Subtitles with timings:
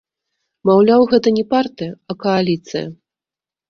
[0.69, 2.85] Маўляў, гэта не партыя, а кааліцыя.